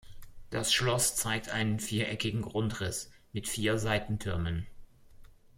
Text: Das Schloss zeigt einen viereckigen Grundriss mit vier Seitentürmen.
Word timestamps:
Das 0.49 0.73
Schloss 0.73 1.15
zeigt 1.15 1.49
einen 1.49 1.79
viereckigen 1.79 2.41
Grundriss 2.41 3.11
mit 3.33 3.47
vier 3.47 3.77
Seitentürmen. 3.77 4.65